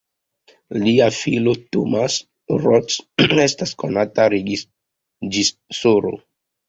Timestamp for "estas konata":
3.47-4.27